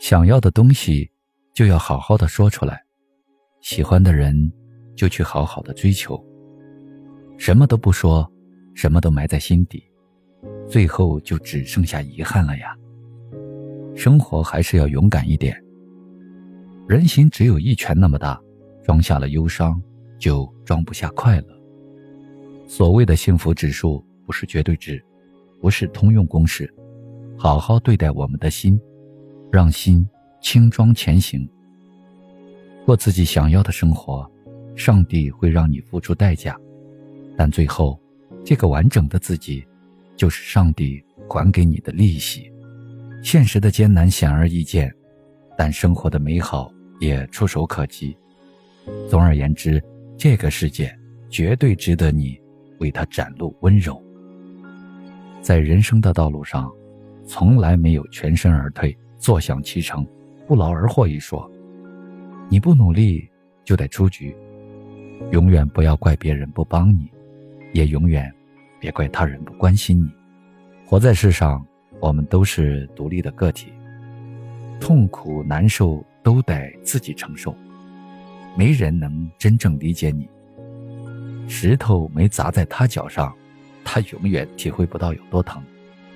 [0.00, 1.08] 想要的东西，
[1.52, 2.74] 就要好好的说出来；
[3.60, 4.50] 喜欢的人，
[4.96, 6.18] 就去好好的追求。
[7.36, 8.26] 什么都不说，
[8.74, 9.84] 什么都埋在心底，
[10.66, 12.74] 最后就只剩下遗憾了呀。
[13.94, 15.54] 生活还是要勇敢一点。
[16.88, 18.40] 人心只有一拳那么大，
[18.82, 19.80] 装下了忧伤，
[20.18, 21.48] 就装不下快乐。
[22.66, 25.04] 所谓的幸福指数不是绝对值，
[25.60, 26.72] 不是通用公式。
[27.36, 28.80] 好好对待我们的心。
[29.52, 30.08] 让心
[30.40, 31.48] 轻装前行，
[32.86, 34.30] 过自己想要的生活。
[34.76, 36.56] 上帝会让你付出代价，
[37.36, 38.00] 但最后，
[38.42, 39.62] 这个完整的自己，
[40.16, 42.50] 就是上帝还给你的利息。
[43.22, 44.90] 现实的艰难显而易见，
[45.58, 48.16] 但生活的美好也触手可及。
[49.06, 49.82] 总而言之，
[50.16, 50.96] 这个世界
[51.28, 52.40] 绝对值得你
[52.78, 54.02] 为它展露温柔。
[55.42, 56.72] 在人生的道路上，
[57.26, 58.96] 从来没有全身而退。
[59.20, 60.04] 坐享其成，
[60.48, 61.48] 不劳而获一说。
[62.48, 63.28] 你不努力
[63.64, 64.34] 就得出局，
[65.30, 67.12] 永远不要怪别人不帮你，
[67.74, 68.32] 也永远
[68.80, 70.10] 别怪他人不关心你。
[70.86, 71.64] 活在世上，
[72.00, 73.70] 我们都是独立的个体，
[74.80, 77.54] 痛苦难受都得自己承受，
[78.56, 80.26] 没人能真正理解你。
[81.46, 83.36] 石头没砸在他脚上，
[83.84, 85.62] 他永远体会不到有多疼。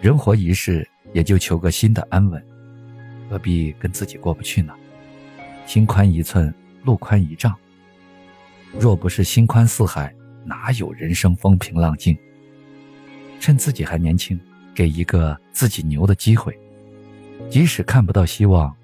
[0.00, 2.42] 人活一世，也就求个心的安稳。
[3.28, 4.74] 何必跟自己过不去呢？
[5.66, 7.54] 心宽一寸，路宽一丈。
[8.78, 12.16] 若不是心宽似海，哪有人生风平浪静？
[13.40, 14.38] 趁自己还年轻，
[14.74, 16.56] 给一个自己牛的机会。
[17.50, 18.74] 即使看不到希望，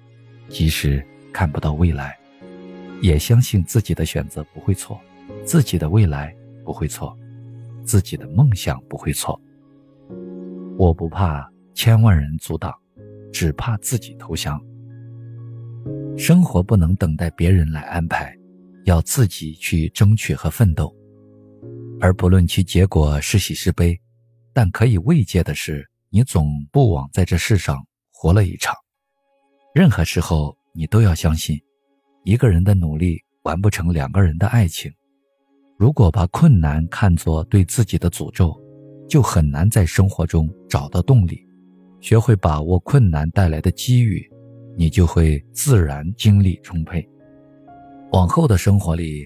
[0.49, 2.17] 即使看不到未来，
[3.01, 4.99] 也相信自己的选择不会错，
[5.45, 7.17] 自己的未来不会错，
[7.83, 9.39] 自己的梦想不会错。
[10.77, 12.73] 我不怕千万人阻挡。
[13.33, 14.63] 只怕自己投降。
[16.15, 18.33] 生活不能等待别人来安排，
[18.85, 20.95] 要自己去争取和奋斗。
[21.99, 23.99] 而不论其结果是喜是悲，
[24.53, 28.73] 但可以慰藉的是，你总不枉在这世上活了一场。
[29.73, 31.59] 任何时候，你都要相信，
[32.23, 34.93] 一个人的努力完不成两个人的爱情。
[35.79, 38.55] 如果把困难看作对自己的诅咒，
[39.09, 41.43] 就很难在生活中找到动力。
[42.03, 44.29] 学会把握困难带来的机遇，
[44.75, 47.07] 你就会自然精力充沛。
[48.11, 49.25] 往后的生活里，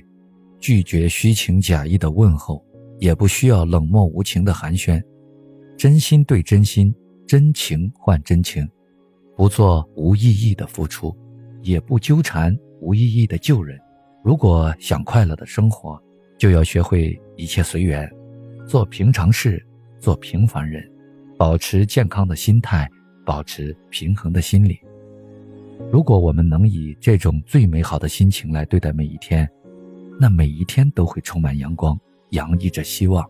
[0.60, 2.64] 拒绝虚情假意的问候，
[3.00, 5.02] 也不需要冷漠无情的寒暄，
[5.76, 6.94] 真心对真心，
[7.26, 8.70] 真情换真情，
[9.36, 11.18] 不做无意义的付出，
[11.64, 13.76] 也不纠缠无意义的旧人。
[14.24, 16.00] 如果想快乐的生活，
[16.38, 18.08] 就要学会一切随缘，
[18.68, 19.66] 做平常事，
[20.00, 20.88] 做平凡人。
[21.38, 22.90] 保持健康的心态，
[23.24, 24.80] 保持平衡的心理。
[25.92, 29.48] 如果我们能以这种最美好的心情来对待每一天，
[30.20, 31.98] 那每一天都会充满阳光，
[32.32, 33.24] 洋溢着希望。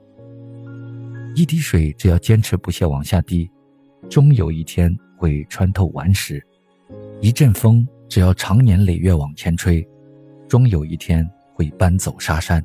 [1.35, 3.51] 一滴水只要坚持不懈往下滴，
[4.09, 6.39] 终有一天会穿透顽石；
[7.19, 9.85] 一阵风只要长年累月往前吹，
[10.47, 12.61] 终有一天会搬走沙山；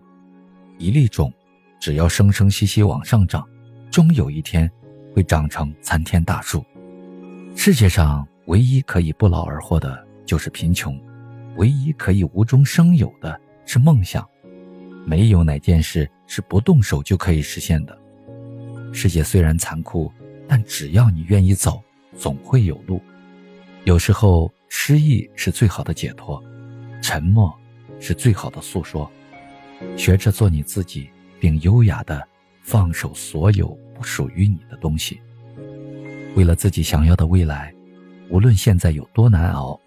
[0.78, 1.32] 一粒种
[1.80, 3.44] 只要生生息息往上长，
[3.91, 4.70] 终有一天。
[5.14, 6.64] 会长成参天大树。
[7.54, 10.98] 世界上唯一可以不劳而获的就是贫穷，
[11.56, 14.26] 唯一可以无中生有的是梦想。
[15.04, 17.98] 没有哪件事是不动手就可以实现的。
[18.92, 20.12] 世界虽然残酷，
[20.46, 21.82] 但只要你愿意走，
[22.16, 23.00] 总会有路。
[23.84, 26.42] 有时候失意是最好的解脱，
[27.02, 27.52] 沉默
[27.98, 29.10] 是最好的诉说。
[29.96, 32.26] 学着做你自己，并优雅的
[32.62, 33.76] 放手所有。
[34.02, 35.20] 属于你的东西。
[36.34, 37.72] 为了自己想要的未来，
[38.30, 39.78] 无论现在有多难熬，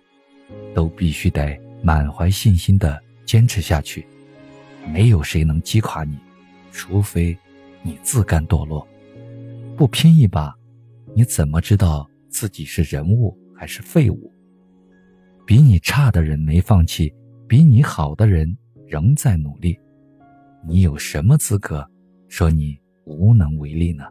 [0.73, 4.05] 都必须得满怀信心的坚持下去。
[4.87, 6.17] 没有谁能击垮你，
[6.71, 7.35] 除非
[7.81, 8.87] 你自甘堕落。
[9.75, 10.55] 不拼一把，
[11.15, 14.31] 你怎么知道自己是人物还是废物？
[15.45, 17.13] 比你差的人没放弃，
[17.47, 18.55] 比你好的人
[18.87, 19.77] 仍在努力。
[20.67, 21.87] 你有什么资格
[22.27, 22.77] 说你？
[23.05, 24.03] 无能为力呢。